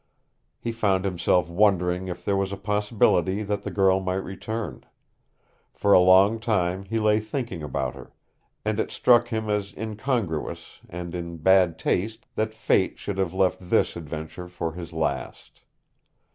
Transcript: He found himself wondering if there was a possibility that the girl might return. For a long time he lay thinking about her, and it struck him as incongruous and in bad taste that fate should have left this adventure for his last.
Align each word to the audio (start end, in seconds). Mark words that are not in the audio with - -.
He 0.59 0.71
found 0.71 1.05
himself 1.05 1.47
wondering 1.47 2.07
if 2.07 2.25
there 2.25 2.35
was 2.35 2.51
a 2.51 2.57
possibility 2.57 3.43
that 3.43 3.61
the 3.61 3.69
girl 3.69 3.99
might 3.99 4.23
return. 4.25 4.83
For 5.75 5.93
a 5.93 5.99
long 5.99 6.39
time 6.39 6.85
he 6.85 6.97
lay 6.97 7.19
thinking 7.19 7.61
about 7.61 7.93
her, 7.93 8.11
and 8.65 8.79
it 8.79 8.89
struck 8.89 9.27
him 9.27 9.47
as 9.47 9.75
incongruous 9.77 10.79
and 10.89 11.13
in 11.13 11.37
bad 11.37 11.77
taste 11.77 12.25
that 12.33 12.51
fate 12.51 12.97
should 12.97 13.19
have 13.19 13.35
left 13.35 13.59
this 13.69 13.95
adventure 13.95 14.47
for 14.47 14.71
his 14.73 14.91
last. 14.91 15.61